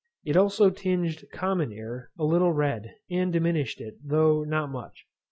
It 0.23 0.35
also 0.35 0.71
tinged 0.71 1.29
common 1.31 1.71
air 1.71 2.09
a 2.17 2.23
little 2.23 2.51
red, 2.51 2.95
and 3.11 3.31
diminished 3.31 3.79
it, 3.79 3.99
though 4.03 4.43
not 4.43 4.71
much. 4.71 5.05